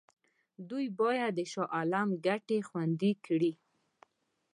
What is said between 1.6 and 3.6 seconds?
عالم ګټې خوندي کړي.